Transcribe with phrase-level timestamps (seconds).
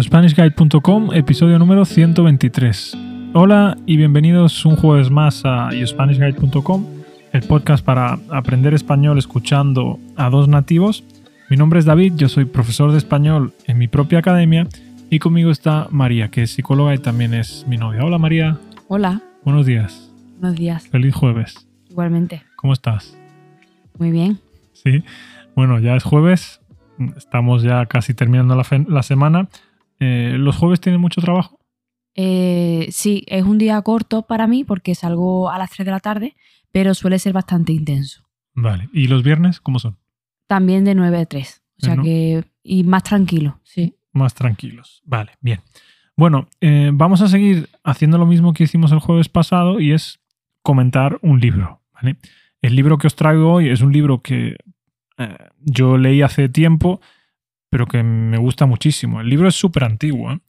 [0.00, 2.96] YoSpanishGuide.com, episodio número 123.
[3.34, 6.86] Hola y bienvenidos un jueves más a YoSpanishGuide.com,
[7.32, 11.04] el podcast para aprender español escuchando a dos nativos.
[11.50, 14.66] Mi nombre es David, yo soy profesor de español en mi propia academia
[15.10, 18.02] y conmigo está María, que es psicóloga y también es mi novia.
[18.02, 18.56] Hola María.
[18.88, 19.20] Hola.
[19.44, 20.10] Buenos días.
[20.38, 20.88] Buenos días.
[20.88, 21.68] Feliz jueves.
[21.90, 22.42] Igualmente.
[22.56, 23.18] ¿Cómo estás?
[23.98, 24.38] Muy bien.
[24.72, 25.04] Sí.
[25.54, 26.62] Bueno, ya es jueves.
[27.18, 29.50] Estamos ya casi terminando la, la semana.
[30.00, 31.60] Eh, ¿Los jueves tienen mucho trabajo?
[32.14, 36.00] Eh, sí, es un día corto para mí porque salgo a las 3 de la
[36.00, 36.36] tarde,
[36.72, 38.24] pero suele ser bastante intenso.
[38.54, 38.88] Vale.
[38.92, 39.98] ¿Y los viernes cómo son?
[40.46, 41.62] También de 9 a 3.
[41.82, 42.44] O sea que.
[42.62, 43.94] Y más tranquilo, sí.
[44.12, 45.02] Más tranquilos.
[45.04, 45.60] Vale, bien.
[46.16, 50.20] Bueno, eh, vamos a seguir haciendo lo mismo que hicimos el jueves pasado y es
[50.62, 51.80] comentar un libro.
[51.94, 52.16] ¿vale?
[52.60, 54.56] El libro que os traigo hoy es un libro que
[55.60, 57.02] yo leí hace tiempo
[57.70, 59.20] pero que me gusta muchísimo.
[59.20, 60.40] El libro es súper antiguo, ¿eh?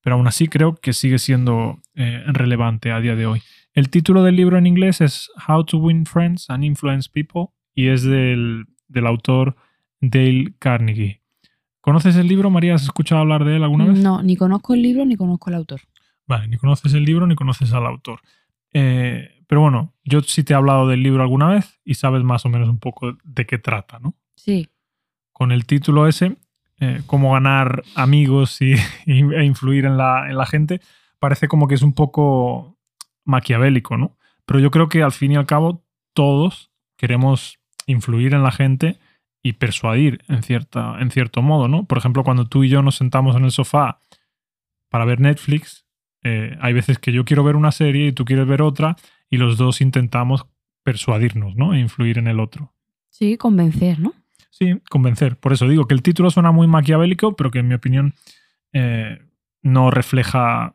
[0.00, 3.42] pero aún así creo que sigue siendo eh, relevante a día de hoy.
[3.74, 7.88] El título del libro en inglés es How to Win Friends and Influence People y
[7.88, 9.56] es del, del autor
[10.00, 11.20] Dale Carnegie.
[11.80, 12.74] ¿Conoces el libro, María?
[12.74, 13.98] ¿Has escuchado hablar de él alguna vez?
[13.98, 15.80] No, ni conozco el libro ni conozco el autor.
[16.26, 18.20] Vale, ni conoces el libro ni conoces al autor.
[18.72, 22.44] Eh, pero bueno, yo sí te he hablado del libro alguna vez y sabes más
[22.44, 24.14] o menos un poco de qué trata, ¿no?
[24.36, 24.68] Sí.
[25.32, 26.36] Con el título ese
[26.80, 28.74] eh, cómo ganar amigos y,
[29.06, 30.80] e influir en la, en la, gente,
[31.18, 32.78] parece como que es un poco
[33.24, 34.16] maquiavélico, ¿no?
[34.46, 38.98] Pero yo creo que al fin y al cabo todos queremos influir en la gente
[39.42, 41.84] y persuadir en, cierta, en cierto modo, ¿no?
[41.84, 44.00] Por ejemplo, cuando tú y yo nos sentamos en el sofá
[44.88, 45.86] para ver Netflix,
[46.22, 48.96] eh, hay veces que yo quiero ver una serie y tú quieres ver otra
[49.30, 50.46] y los dos intentamos
[50.82, 51.74] persuadirnos, ¿no?
[51.74, 52.72] E influir en el otro.
[53.08, 54.14] Sí, convencer, ¿no?
[54.90, 55.36] Convencer.
[55.36, 58.14] Por eso digo que el título suena muy maquiavélico, pero que en mi opinión
[58.72, 59.18] eh,
[59.62, 60.72] no refleja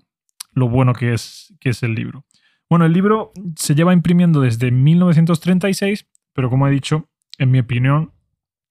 [0.54, 2.26] lo bueno que es, que es el libro.
[2.70, 8.12] Bueno, el libro se lleva imprimiendo desde 1936, pero como he dicho, en mi opinión,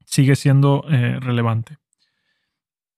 [0.04, 1.78] sigue siendo eh, relevante.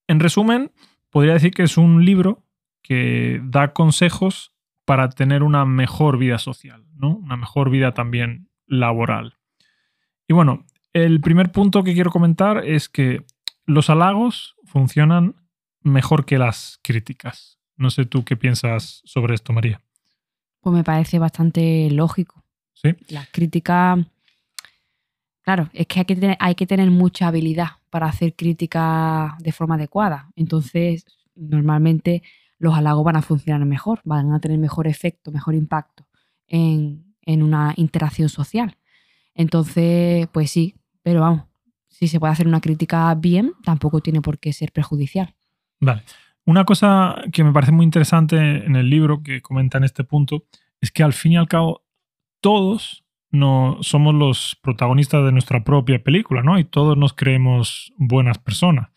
[0.08, 0.72] En resumen,
[1.10, 2.44] podría decir que es un libro
[2.82, 4.54] que da consejos
[4.84, 7.16] para tener una mejor vida social, ¿no?
[7.16, 9.34] Una mejor vida también laboral.
[10.28, 10.64] Y bueno,
[11.04, 13.22] el primer punto que quiero comentar es que
[13.66, 15.36] los halagos funcionan
[15.82, 17.58] mejor que las críticas.
[17.76, 19.82] No sé tú qué piensas sobre esto, María.
[20.60, 22.42] Pues me parece bastante lógico.
[22.72, 22.94] Sí.
[23.08, 24.06] Las críticas.
[25.42, 29.52] Claro, es que hay que, tener, hay que tener mucha habilidad para hacer críticas de
[29.52, 30.30] forma adecuada.
[30.34, 31.04] Entonces,
[31.34, 32.22] normalmente
[32.58, 36.06] los halagos van a funcionar mejor, van a tener mejor efecto, mejor impacto
[36.46, 38.78] en, en una interacción social.
[39.34, 40.74] Entonces, pues sí,
[41.06, 41.44] pero vamos,
[41.86, 45.36] si se puede hacer una crítica bien, tampoco tiene por qué ser perjudicial.
[45.78, 46.02] Vale.
[46.44, 50.46] Una cosa que me parece muy interesante en el libro que comenta en este punto
[50.80, 51.84] es que al fin y al cabo
[52.40, 56.58] todos no somos los protagonistas de nuestra propia película, ¿no?
[56.58, 58.88] Y todos nos creemos buenas personas.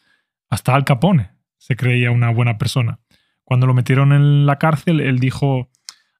[0.49, 3.01] Hasta Al Capone se creía una buena persona.
[3.43, 5.69] Cuando lo metieron en la cárcel, él dijo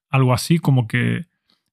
[0.08, 1.26] algo así como que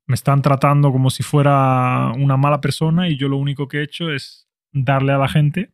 [0.07, 3.83] me están tratando como si fuera una mala persona y yo lo único que he
[3.83, 5.73] hecho es darle a la gente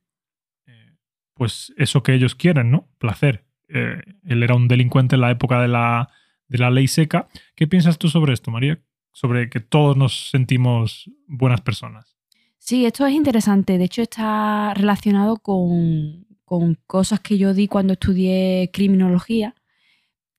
[0.65, 0.95] eh,
[1.35, 2.89] pues eso que ellos quieren, ¿no?
[2.97, 3.45] Placer.
[3.69, 6.09] Eh, él era un delincuente en la época de la,
[6.47, 7.27] de la ley seca.
[7.55, 8.79] ¿Qué piensas tú sobre esto, María?
[9.13, 12.17] Sobre que todos nos sentimos buenas personas.
[12.57, 13.77] Sí, esto es interesante.
[13.77, 19.53] De hecho, está relacionado con, con cosas que yo di cuando estudié criminología,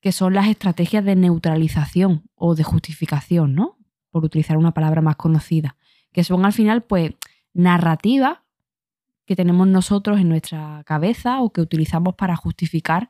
[0.00, 3.73] que son las estrategias de neutralización o de justificación, ¿no?
[4.14, 5.74] Por utilizar una palabra más conocida,
[6.12, 7.14] que son al final pues
[7.52, 8.38] narrativas
[9.26, 13.08] que tenemos nosotros en nuestra cabeza o que utilizamos para justificar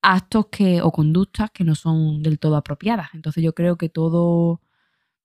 [0.00, 3.08] actos que, o conductas que no son del todo apropiadas.
[3.14, 4.60] Entonces yo creo que todo,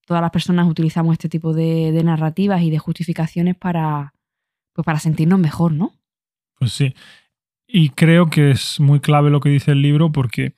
[0.08, 4.16] todas las personas utilizamos este tipo de, de narrativas y de justificaciones para,
[4.74, 5.94] pues para sentirnos mejor, ¿no?
[6.58, 6.96] Pues sí.
[7.68, 10.56] Y creo que es muy clave lo que dice el libro porque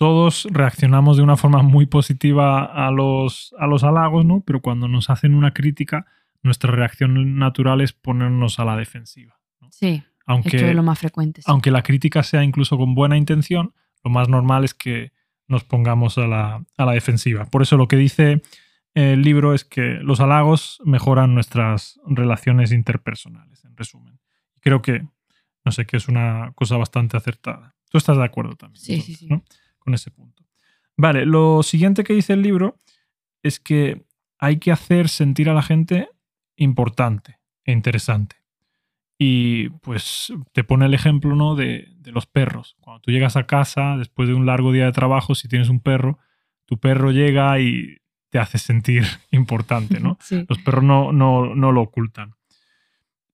[0.00, 4.42] todos reaccionamos de una forma muy positiva a los, a los halagos, ¿no?
[4.46, 6.06] Pero cuando nos hacen una crítica,
[6.42, 9.38] nuestra reacción natural es ponernos a la defensiva.
[9.70, 11.42] Sí, aunque, esto es lo más frecuente.
[11.44, 15.12] Aunque la crítica sea incluso con buena intención, lo más normal es que
[15.48, 17.44] nos pongamos a la, a la defensiva.
[17.44, 18.40] Por eso lo que dice
[18.94, 24.18] el libro es que los halagos mejoran nuestras relaciones interpersonales, en resumen.
[24.62, 25.06] Creo que,
[25.62, 27.76] no sé, que es una cosa bastante acertada.
[27.90, 28.82] Tú estás de acuerdo también.
[28.82, 29.28] Sí, sí, sí
[29.90, 30.44] con ese punto.
[30.96, 32.76] Vale, lo siguiente que dice el libro
[33.42, 34.04] es que
[34.38, 36.08] hay que hacer sentir a la gente
[36.56, 38.36] importante e interesante.
[39.18, 41.54] Y pues te pone el ejemplo ¿no?
[41.54, 42.76] de, de los perros.
[42.80, 45.80] Cuando tú llegas a casa, después de un largo día de trabajo, si tienes un
[45.80, 46.18] perro,
[46.66, 47.98] tu perro llega y
[48.30, 50.16] te hace sentir importante, ¿no?
[50.20, 50.44] Sí.
[50.48, 52.34] Los perros no, no, no lo ocultan.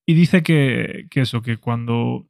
[0.06, 2.26] Y dice que, que eso, que cuando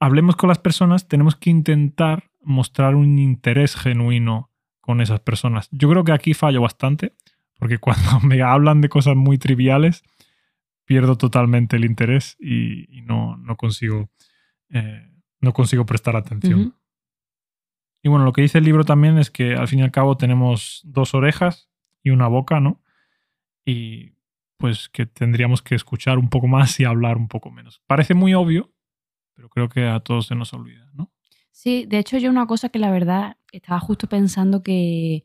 [0.00, 4.50] hablemos con las personas tenemos que intentar mostrar un interés genuino
[4.80, 5.68] con esas personas.
[5.72, 7.14] Yo creo que aquí fallo bastante,
[7.58, 10.02] porque cuando me hablan de cosas muy triviales,
[10.84, 14.08] pierdo totalmente el interés y, y no, no, consigo,
[14.70, 15.10] eh,
[15.40, 16.76] no consigo prestar atención.
[18.02, 20.16] Y bueno, lo que dice el libro también es que al fin y al cabo
[20.16, 21.68] tenemos dos orejas
[22.04, 22.80] y una boca, ¿no?
[23.64, 24.12] Y
[24.58, 27.82] pues que tendríamos que escuchar un poco más y hablar un poco menos.
[27.88, 28.72] Parece muy obvio,
[29.34, 31.12] pero creo que a todos se nos olvida, ¿no?
[31.56, 35.24] Sí, de hecho yo una cosa que la verdad estaba justo pensando que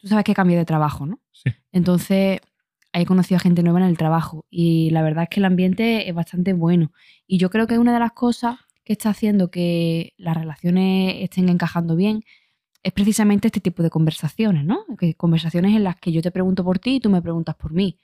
[0.00, 1.20] tú sabes que cambié de trabajo, ¿no?
[1.32, 1.50] Sí.
[1.70, 2.40] Entonces
[2.94, 6.08] he conocido a gente nueva en el trabajo y la verdad es que el ambiente
[6.08, 6.92] es bastante bueno.
[7.26, 11.50] Y yo creo que una de las cosas que está haciendo que las relaciones estén
[11.50, 12.22] encajando bien
[12.82, 14.86] es precisamente este tipo de conversaciones, ¿no?
[14.98, 17.74] Que conversaciones en las que yo te pregunto por ti y tú me preguntas por
[17.74, 17.98] mí.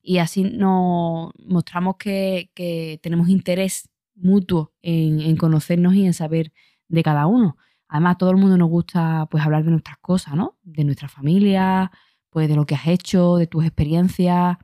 [0.00, 3.89] Y así nos mostramos que, que tenemos interés
[4.20, 6.52] mutuo en, en conocernos y en saber
[6.88, 7.56] de cada uno.
[7.88, 10.58] Además, a todo el mundo nos gusta pues hablar de nuestras cosas, ¿no?
[10.62, 11.90] De nuestra familia,
[12.30, 14.56] pues de lo que has hecho, de tus experiencias.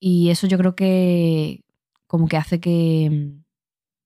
[0.00, 1.64] Y eso yo creo que
[2.08, 3.32] como que hace que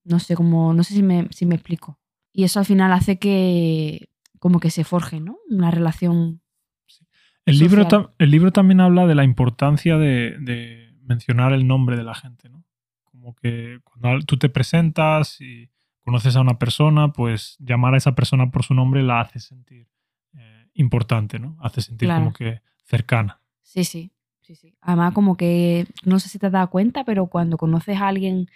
[0.04, 1.98] no sé cómo, no sé si me, si me explico.
[2.32, 5.38] Y eso al final hace que como que se forje, ¿no?
[5.48, 6.42] Una relación.
[7.46, 12.04] El libro, el libro también habla de la importancia de, de mencionar el nombre de
[12.04, 12.65] la gente, ¿no?
[13.26, 15.68] Como que cuando tú te presentas y
[16.04, 19.88] conoces a una persona, pues llamar a esa persona por su nombre la hace sentir
[20.38, 21.56] eh, importante, ¿no?
[21.60, 22.20] Hace sentir Claro.
[22.26, 23.40] como que cercana.
[23.62, 24.12] Sí, sí,
[24.42, 24.76] sí, sí.
[24.80, 28.46] Además, como que no sé si te has dado cuenta, pero cuando conoces a alguien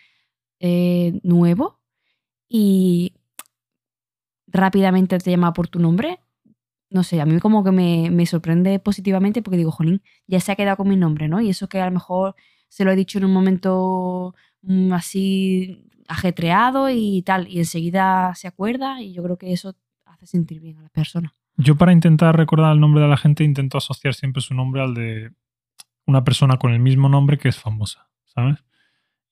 [0.61, 1.81] eh, nuevo
[2.49, 3.15] y
[4.47, 6.21] rápidamente te llama por tu nombre,
[6.91, 10.53] no sé, a mí como que me, me sorprende positivamente porque digo, jolín, ya se
[10.53, 11.41] ha quedado con mi nombre, ¿no?
[11.41, 12.37] Y eso que a lo mejor
[12.69, 14.33] se lo he dicho en un momento
[14.63, 19.77] mm, así ajetreado y tal, y enseguida se acuerda y yo creo que eso
[20.07, 21.33] hace sentir bien a las personas.
[21.57, 24.95] Yo para intentar recordar el nombre de la gente intento asociar siempre su nombre al
[24.95, 25.33] de
[26.07, 28.65] una persona con el mismo nombre que es famosa, ¿sabes?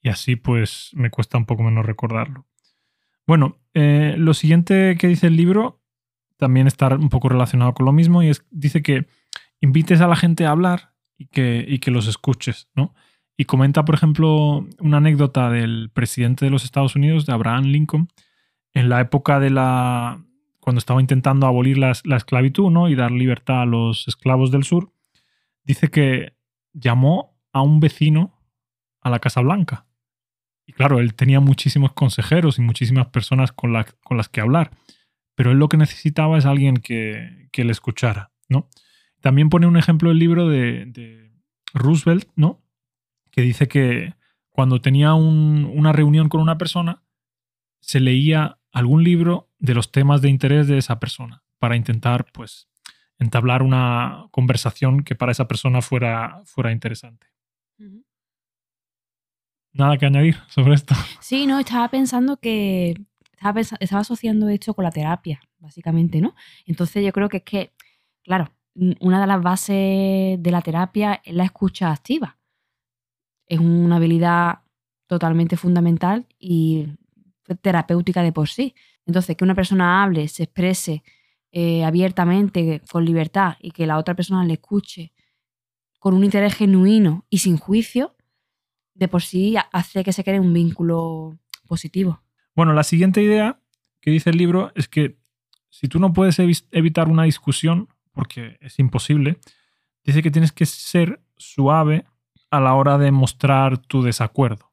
[0.00, 2.46] Y así pues me cuesta un poco menos recordarlo.
[3.26, 5.82] Bueno, eh, lo siguiente que dice el libro
[6.36, 9.06] también está un poco relacionado con lo mismo y es, dice que
[9.60, 12.94] invites a la gente a hablar y que, y que los escuches, ¿no?
[13.40, 18.08] Y comenta, por ejemplo, una anécdota del presidente de los Estados Unidos, de Abraham Lincoln,
[18.74, 20.20] en la época de la,
[20.58, 22.88] cuando estaba intentando abolir la, la esclavitud ¿no?
[22.88, 24.92] y dar libertad a los esclavos del sur,
[25.62, 26.34] dice que
[26.72, 28.36] llamó a un vecino
[29.00, 29.86] a la Casa Blanca.
[30.66, 34.72] Y claro, él tenía muchísimos consejeros y muchísimas personas con, con las que hablar,
[35.36, 38.32] pero él lo que necesitaba es alguien que, que le escuchara.
[38.48, 38.68] ¿no?
[39.20, 41.30] También pone un ejemplo del libro de, de
[41.72, 42.64] Roosevelt, ¿no?
[43.30, 44.14] Que dice que
[44.50, 47.02] cuando tenía un- una reunión con una persona,
[47.80, 52.68] se leía algún libro de los temas de interés de esa persona para intentar, pues,
[53.18, 57.26] entablar una conversación que para esa persona fuera, fuera interesante.
[59.72, 60.94] Nada que añadir sobre esto.
[61.20, 62.94] Sí, no, estaba pensando que
[63.32, 66.34] estaba, pens- estaba asociando esto con la terapia, básicamente, ¿no?
[66.66, 67.72] Entonces yo creo que es que,
[68.22, 68.52] claro,
[69.00, 72.37] una de las bases de la terapia es la escucha activa.
[73.48, 74.60] Es una habilidad
[75.06, 76.86] totalmente fundamental y
[77.62, 78.74] terapéutica de por sí.
[79.06, 81.02] Entonces, que una persona hable, se exprese
[81.50, 85.12] eh, abiertamente, con libertad, y que la otra persona le escuche
[85.98, 88.14] con un interés genuino y sin juicio,
[88.94, 92.20] de por sí ha- hace que se cree un vínculo positivo.
[92.54, 93.60] Bueno, la siguiente idea
[94.00, 95.16] que dice el libro es que
[95.70, 99.38] si tú no puedes evi- evitar una discusión, porque es imposible,
[100.04, 102.04] dice que tienes que ser suave
[102.50, 104.70] a la hora de mostrar tu desacuerdo.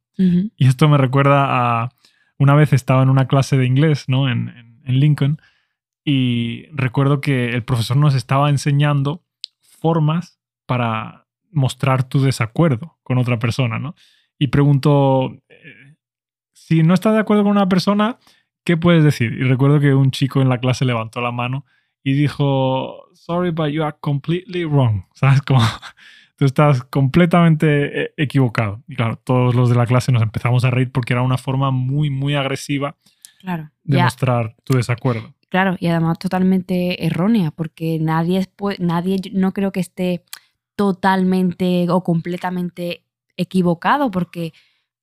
[0.58, 1.46] Y esto me recuerda
[1.84, 1.90] a
[2.38, 4.30] una vez estaba en una clase de inglés, ¿no?
[4.30, 5.42] En, en- en Lincoln,
[6.04, 9.24] y recuerdo que el profesor nos estaba enseñando
[9.62, 13.96] formas para mostrar tu desacuerdo con otra persona, ¿no?
[14.38, 15.96] Y preguntó, eh,
[16.54, 18.18] si no estás de acuerdo con una persona,
[18.64, 19.34] ¿qué puedes decir?
[19.34, 21.66] Y recuerdo que un chico en la clase levantó la mano
[22.04, 25.06] y dijo, sorry, but you are completely wrong.
[25.14, 25.42] ¿Sabes?
[25.42, 25.62] Como
[26.38, 28.84] tú estás completamente eh, equivocado.
[28.88, 31.72] Y claro, todos los de la clase nos empezamos a reír porque era una forma
[31.72, 32.96] muy, muy agresiva
[33.40, 33.70] Claro.
[33.84, 35.34] de Ya, mostrar tu desacuerdo.
[35.50, 38.50] claro, y además totalmente errónea, porque nadie, es,
[38.80, 40.24] nadie no creo que esté
[40.76, 43.04] totalmente o completamente
[43.38, 44.52] equivocado, porque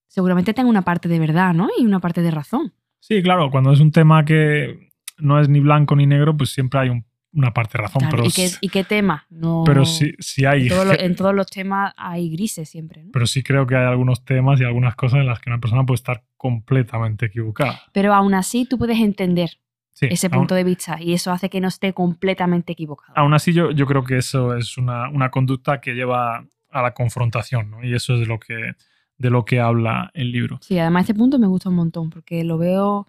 [0.09, 1.69] seguramente tenga una parte de verdad, ¿no?
[1.79, 2.73] Y una parte de razón.
[3.01, 6.81] Sí, claro, cuando es un tema que no es ni blanco ni negro, pues siempre
[6.81, 8.01] hay un- una parte de razón.
[8.01, 9.27] Claro, pero ¿y, qué, s- y qué tema?
[9.31, 10.63] No, pero sí, sí hay.
[10.65, 13.11] en, todos los- en todos los temas hay grises siempre, ¿no?
[13.13, 15.85] Pero sí creo que hay algunos temas y algunas cosas en las que una persona
[15.85, 17.81] puede estar completamente equivocada.
[17.93, 19.51] Pero aún así tú puedes entender
[19.95, 23.13] Sí, ese aún- punto de vista y eso hace que no esté completamente equivocado.
[23.17, 26.95] Aún así, yo, yo creo que eso es una, una conducta que lleva a la
[26.95, 27.85] confrontación, ¿no?
[27.85, 28.73] Y eso es de lo que,
[29.19, 30.59] de lo que habla el libro.
[30.63, 33.07] Sí, además este punto me gusta un montón porque lo veo,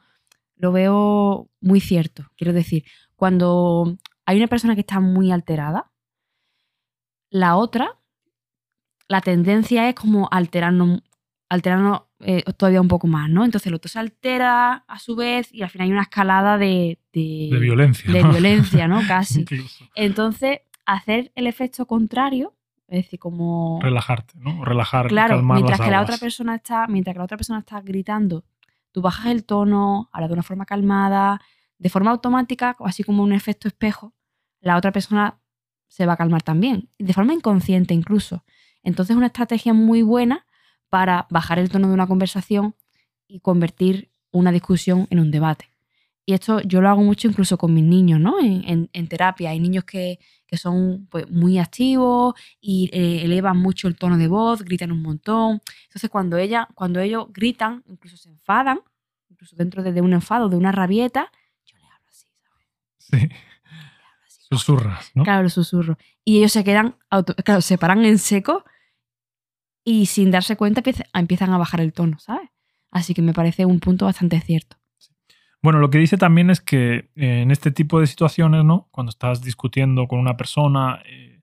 [0.57, 2.25] lo veo muy cierto.
[2.35, 2.83] Quiero decir,
[3.15, 5.91] cuando hay una persona que está muy alterada,
[7.29, 7.97] la otra,
[9.07, 11.01] la tendencia es como alterarnos,
[11.49, 13.43] alterarnos eh, todavía un poco más, ¿no?
[13.43, 16.99] Entonces el otro se altera a su vez y al final hay una escalada de,
[17.11, 18.11] de, De violencia.
[18.11, 18.31] de ¿no?
[18.31, 19.01] violencia, ¿no?
[19.07, 19.41] Casi.
[19.41, 19.85] Incluso.
[19.95, 22.55] Entonces, hacer el efecto contrario,
[22.87, 23.79] es decir, como...
[23.81, 24.63] Relajarte, ¿no?
[24.63, 27.59] Relajar, Claro, calmar mientras las que la otra persona está, mientras que la otra persona
[27.59, 28.45] está gritando,
[28.91, 31.41] tú bajas el tono, hablas de una forma calmada,
[31.77, 34.13] de forma automática, así como un efecto espejo,
[34.61, 35.39] la otra persona
[35.87, 38.43] se va a calmar también, de forma inconsciente incluso.
[38.83, 40.45] Entonces es una estrategia muy buena
[40.89, 42.75] para bajar el tono de una conversación
[43.27, 45.69] y convertir una discusión en un debate.
[46.25, 48.39] Y esto yo lo hago mucho incluso con mis niños, ¿no?
[48.39, 49.49] En, en- terapia.
[49.49, 54.27] Hay niños que, que son pues, muy activos y eh, elevan mucho el tono de
[54.29, 55.61] voz, gritan un montón.
[55.87, 58.79] Entonces, cuando, ella, cuando ellos gritan, incluso se enfadan,
[59.29, 61.29] incluso dentro de, de un enfado, de una rabieta,
[61.65, 62.67] yo le hablo así, ¿sabes?
[63.19, 63.29] Sí,
[64.25, 64.39] así.
[64.49, 65.23] susurras, ¿no?
[65.23, 65.97] Claro, el susurro.
[66.25, 68.63] Y ellos se quedan, auto- claro, se paran en seco
[69.83, 72.49] y sin darse cuenta empieza- empiezan a bajar el tono, ¿sabes?
[72.91, 74.77] Así que me parece un punto bastante cierto.
[75.61, 78.87] Bueno, lo que dice también es que eh, en este tipo de situaciones, ¿no?
[78.91, 81.41] Cuando estás discutiendo con una persona, eh,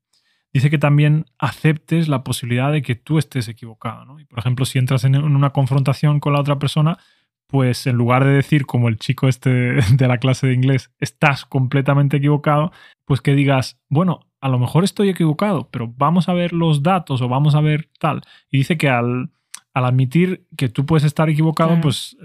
[0.53, 4.21] dice que también aceptes la posibilidad de que tú estés equivocado, ¿no?
[4.21, 6.99] Y por ejemplo, si entras en en una confrontación con la otra persona,
[7.51, 9.51] pues en lugar de decir, como el chico este
[9.97, 12.73] de la clase de inglés, estás completamente equivocado,
[13.05, 17.21] pues que digas, bueno, a lo mejor estoy equivocado, pero vamos a ver los datos
[17.21, 18.23] o vamos a ver tal.
[18.51, 19.31] Y dice que al,
[19.75, 21.83] al admitir que tú puedes estar equivocado, Claro.
[21.83, 22.17] pues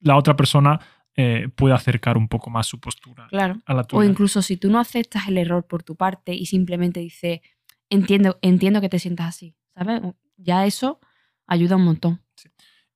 [0.00, 0.80] la otra persona
[1.16, 3.56] eh, puede acercar un poco más su postura Claro.
[3.66, 4.08] a la O tuya.
[4.08, 7.40] incluso si tú no aceptas el error por tu parte y simplemente dices,
[7.90, 10.00] entiendo, entiendo que te sientas así, ¿sabes?
[10.36, 11.00] Ya eso
[11.46, 12.20] ayuda un montón.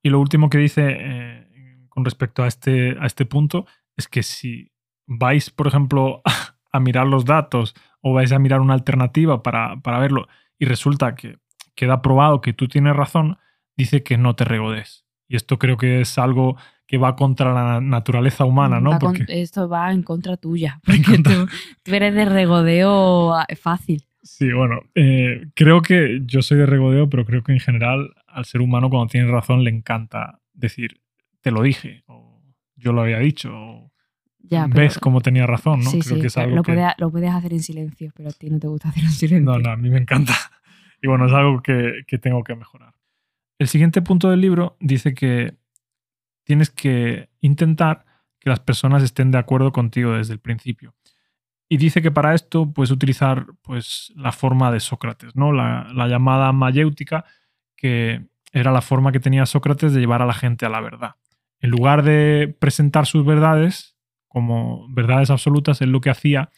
[0.03, 1.47] Y lo último que dice eh,
[1.89, 4.71] con respecto a este, a este punto es que si
[5.07, 6.21] vais, por ejemplo,
[6.71, 10.27] a mirar los datos o vais a mirar una alternativa para, para verlo
[10.59, 11.37] y resulta que
[11.75, 13.37] queda probado que tú tienes razón,
[13.77, 15.05] dice que no te regodes.
[15.27, 18.91] Y esto creo que es algo que va contra la naturaleza humana, ¿no?
[18.91, 20.79] Va con- Porque, esto va en contra tuya.
[20.85, 21.47] Porque contra- tú,
[21.83, 24.03] tú eres de regodeo ah, fácil.
[24.21, 28.45] sí, bueno, eh, creo que yo soy de regodeo, pero creo que en general al
[28.45, 31.01] ser humano cuando tiene razón le encanta decir,
[31.41, 32.41] te lo dije, o
[32.75, 33.91] yo lo había dicho, o
[34.39, 35.89] Ya, ves cómo tenía razón, ¿no?
[35.89, 36.73] sí, creo sí, que es algo lo, que...
[36.73, 39.51] puedes, lo puedes hacer en silencio, pero a ti no te gusta hacerlo en silencio.
[39.51, 40.33] No, no, a mí me encanta.
[41.01, 42.93] Y bueno, es algo que, que tengo que mejorar.
[43.59, 45.57] El siguiente punto del libro dice que
[46.45, 48.05] tienes que intentar
[48.39, 50.95] que las personas estén de acuerdo contigo desde el principio.
[51.67, 55.51] Y dice que para esto puedes utilizar pues, la forma de Sócrates, ¿no?
[55.51, 57.25] la, la llamada mayéutica,
[57.75, 61.15] que era la forma que tenía Sócrates de llevar a la gente a la verdad.
[61.59, 63.95] En lugar de presentar sus verdades
[64.27, 66.49] como verdades absolutas, él lo que hacía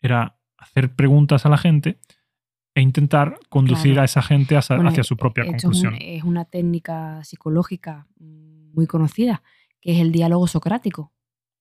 [0.00, 1.98] era hacer preguntas a la gente
[2.74, 4.02] e intentar conducir Claro.
[4.02, 5.94] a esa gente hacia, Bueno, hacia su propia Esto es, conclusión.
[5.94, 9.42] un- es una técnica psicológica muy conocida,
[9.80, 11.12] que es el diálogo socrático,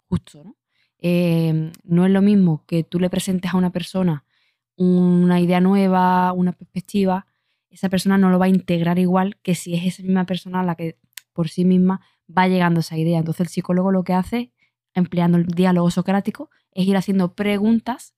[0.07, 0.55] justo, ¿no?
[0.99, 4.23] Eh, no es lo mismo que tú le presentes a una persona
[4.77, 7.25] una idea nueva, una perspectiva,
[7.71, 10.75] esa persona no lo va a integrar igual que si es esa misma persona la
[10.75, 10.97] que
[11.33, 13.19] por sí misma va llegando a esa idea.
[13.19, 14.51] Entonces el psicólogo lo que hace,
[14.93, 18.13] empleando el diálogo socrático, es ir haciendo preguntas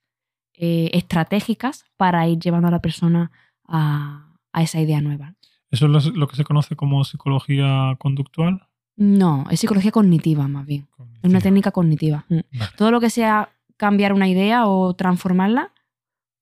[0.53, 3.31] eh, estratégicas para ir llevando a la persona
[3.67, 5.35] a, a esa idea nueva.
[5.69, 8.67] Eso es lo, lo que se conoce como psicología conductual.
[8.95, 10.87] No, es psicología cognitiva más bien.
[11.21, 12.25] Es una técnica cognitiva.
[12.29, 12.39] Mm.
[12.51, 12.71] Vale.
[12.77, 15.73] Todo lo que sea cambiar una idea o transformarla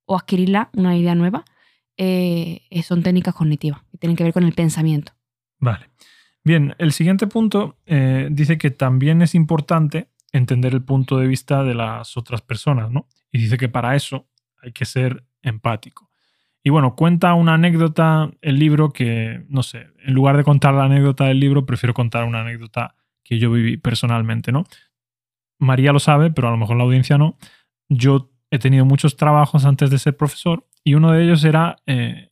[0.06, 1.46] o adquirirla, una idea nueva,
[2.04, 5.14] eh, son técnicas cognitivas que tienen que ver con el pensamiento.
[5.60, 5.92] Vale.
[6.44, 11.64] Bien, el siguiente punto eh, dice que también es importante entender el punto de vista
[11.64, 13.08] de las otras personas, ¿no?
[13.32, 14.28] Y dice que para eso
[14.64, 16.10] hay que ser empático.
[16.64, 20.86] Y bueno, cuenta una anécdota el libro que, no sé, en lugar de contar la
[20.86, 24.64] anécdota del libro, prefiero contar una anécdota que yo viví personalmente, ¿no?
[25.60, 27.38] María lo sabe, pero a lo mejor la audiencia no.
[27.90, 32.30] Yo he tenido muchos trabajos antes de ser profesor y uno de ellos era eh,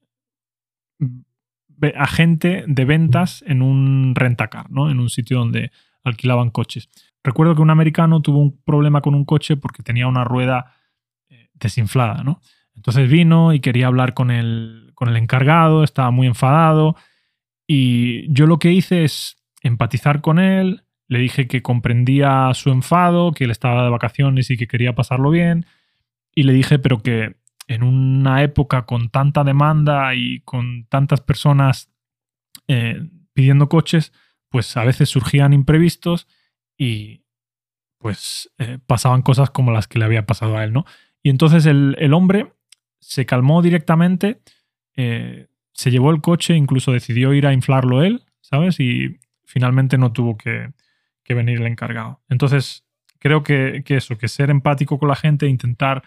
[1.96, 4.92] agente de ventas en un rentacar, ¿no?
[4.92, 5.72] En un sitio donde
[6.04, 6.90] alquilaban coches.
[7.24, 10.76] Recuerdo que un americano tuvo un problema con un coche porque tenía una rueda
[11.30, 12.42] eh, desinflada, ¿no?
[12.76, 16.98] Entonces vino y quería hablar con el, con el encargado, estaba muy enfadado
[17.66, 23.32] y yo lo que hice es empatizar con él, le dije que comprendía su enfado,
[23.32, 25.66] que él estaba de vacaciones y que quería pasarlo bien
[26.34, 27.36] y le dije pero que
[27.68, 31.92] en una época con tanta demanda y con tantas personas
[32.68, 34.12] eh, pidiendo coches,
[34.50, 36.28] pues a veces surgían imprevistos
[36.78, 37.24] y
[38.00, 40.86] pues eh, pasaban cosas como las que le había pasado a él, ¿no?
[41.22, 42.54] Y entonces el, hombre
[43.00, 44.42] se calmó directamente,
[44.96, 48.80] eh, se llevó el coche, incluso decidió ir a inflarlo él, ¿sabes?
[48.80, 50.74] Y finalmente no tuvo que,
[51.30, 52.24] venir el encargado.
[52.28, 52.88] Entonces,
[53.20, 56.02] creo que, eso, que ser empático con la gente intentar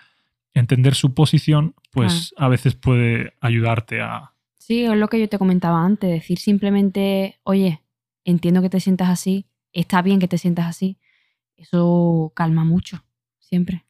[0.55, 4.33] entender su posición, pues a veces puede ayudarte a...
[4.59, 7.83] Sí, es lo que yo te comentaba antes, decir simplemente, oye,
[8.25, 10.99] entiendo que te sientas así, está bien que te sientas así,
[11.57, 13.05] eso calma mucho,
[13.39, 13.85] siempre.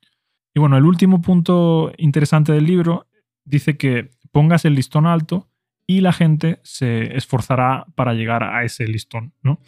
[0.54, 3.07] Y bueno, el último punto interesante del libro
[3.45, 5.49] dice que pongas el listón alto
[5.87, 9.61] y la gente se esforzará para llegar a ese listón, ¿no?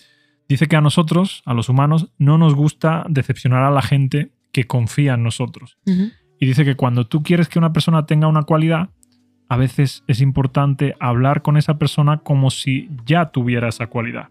[0.49, 4.67] Dice que a nosotros, a los humanos, no nos gusta decepcionar a la gente que
[4.67, 5.79] confía en nosotros.
[6.45, 8.91] Y dice que cuando tú quieres que una persona tenga una cualidad,
[9.49, 14.29] a veces es importante hablar con esa persona como si ya tuviera esa cualidad.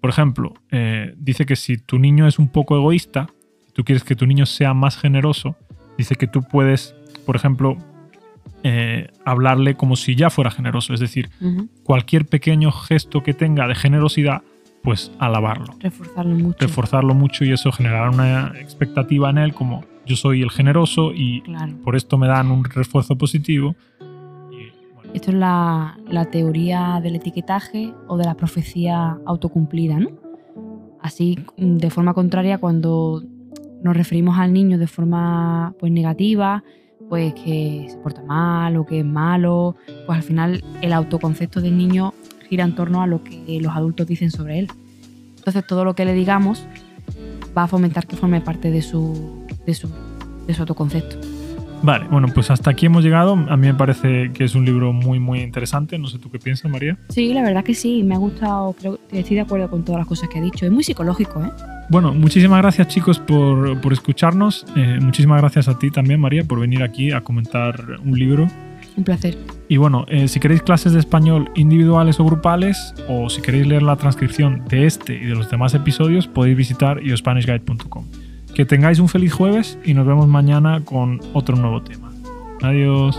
[0.00, 3.28] Por ejemplo, eh, dice que si tu niño es un poco egoísta,
[3.72, 5.54] tú quieres que tu niño sea más generoso,
[5.96, 7.76] dice que tú puedes, por ejemplo,
[8.64, 10.92] eh, hablarle como si ya fuera generoso.
[10.92, 11.30] Es decir,
[11.84, 14.42] cualquier pequeño gesto que tenga de generosidad,
[14.82, 15.72] pues alabarlo.
[15.78, 16.58] Reforzarlo mucho.
[16.58, 21.42] Reforzarlo mucho y eso generará una expectativa en él como yo soy el generoso y
[21.84, 23.76] por esto me dan un refuerzo positivo
[25.14, 30.10] esto es la, teoría del etiquetaje o de la profecía autocumplida, ¿no?
[31.00, 33.22] Así, de forma contraria, cuando
[33.82, 36.64] nos referimos al niño de forma pues, negativa,
[37.08, 41.76] pues que se porta mal o que es malo, pues al final el autoconcepto del
[41.76, 42.14] niño
[42.48, 44.68] gira en torno a lo que los adultos dicen sobre él.
[45.36, 46.66] Entonces todo lo que le digamos
[47.56, 49.88] va a fomentar que forme parte de su, de su,
[50.46, 51.16] de su autoconcepto.
[51.82, 53.32] Vale, bueno, pues hasta aquí hemos llegado.
[53.32, 55.98] A mí me parece que es un libro muy, muy interesante.
[55.98, 56.96] No sé tú qué piensas, María.
[57.08, 58.04] Sí, la verdad que sí.
[58.04, 60.64] Me ha gustado, creo que estoy de acuerdo con todas las cosas que ha dicho.
[60.64, 61.50] Es muy psicológico, ¿eh?
[61.88, 64.64] Bueno, muchísimas gracias chicos por, escucharnos.
[64.76, 68.46] Eh, muchísimas gracias a ti también, María, por venir aquí a comentar un libro.
[68.96, 69.36] Un placer.
[69.68, 73.82] Y bueno, eh, si queréis clases de español individuales o grupales, o si queréis leer
[73.82, 78.04] la transcripción de este y de los demás episodios, podéis visitar iospanishguide.com.
[78.54, 82.12] Que tengáis un feliz jueves y nos vemos mañana con otro nuevo tema.
[82.62, 83.18] Adiós.